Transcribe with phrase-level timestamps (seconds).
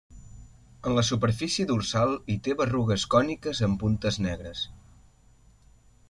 [0.91, 4.65] En la superfície dorsal hi té berrugues còniques amb puntes negres.